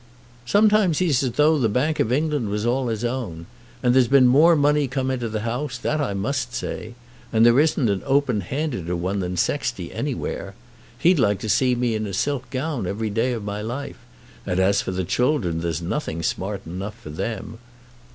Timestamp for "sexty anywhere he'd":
9.37-11.19